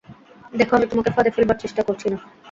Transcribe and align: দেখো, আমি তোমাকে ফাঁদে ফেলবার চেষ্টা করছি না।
দেখো, 0.53 0.73
আমি 0.77 0.85
তোমাকে 0.91 1.09
ফাঁদে 1.15 1.31
ফেলবার 1.35 1.61
চেষ্টা 1.63 1.81
করছি 1.87 2.07
না। 2.11 2.17